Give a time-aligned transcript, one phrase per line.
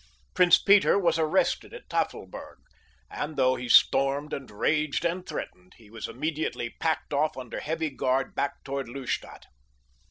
[0.33, 2.57] Prince Peter was arrested at Tafelberg,
[3.11, 7.91] and, though he stormed and raged and threatened, he was immediately packed off under heavy
[7.91, 9.45] guard back toward Lustadt.